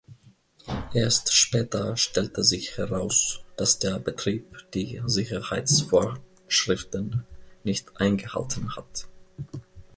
[0.95, 7.23] Erst später stellte sich heraus, dass der Betrieb die Sicherheitsvorschriften
[7.63, 9.05] nicht eingehalten hat!